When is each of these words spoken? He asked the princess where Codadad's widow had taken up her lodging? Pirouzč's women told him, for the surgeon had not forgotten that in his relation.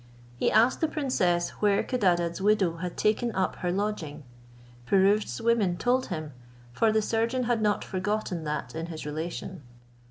He 0.35 0.49
asked 0.51 0.81
the 0.81 0.87
princess 0.87 1.51
where 1.61 1.83
Codadad's 1.83 2.41
widow 2.41 2.77
had 2.77 2.97
taken 2.97 3.31
up 3.35 3.57
her 3.57 3.71
lodging? 3.71 4.23
Pirouzč's 4.87 5.39
women 5.41 5.77
told 5.77 6.07
him, 6.07 6.33
for 6.73 6.91
the 6.91 7.03
surgeon 7.03 7.43
had 7.43 7.61
not 7.61 7.83
forgotten 7.83 8.43
that 8.43 8.73
in 8.73 8.87
his 8.87 9.05
relation. 9.05 9.61